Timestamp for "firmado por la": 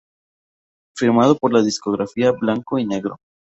0.97-1.61